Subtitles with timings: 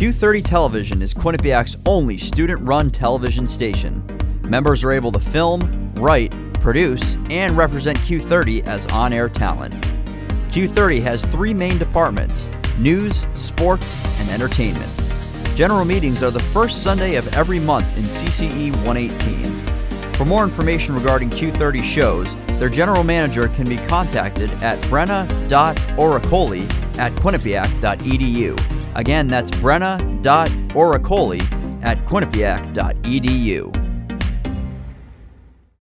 [0.00, 4.02] Q30 Television is Quinnipiac's only student run television station.
[4.40, 9.74] Members are able to film, write, produce, and represent Q30 as on air talent.
[10.48, 14.88] Q30 has three main departments news, sports, and entertainment.
[15.54, 20.14] General meetings are the first Sunday of every month in CCE 118.
[20.14, 27.12] For more information regarding Q30 shows, their general manager can be contacted at brenna.oracoli at
[27.14, 28.94] quinnipiac.edu.
[28.94, 33.79] Again, that's brenna.oracoli at quinnipiac.edu.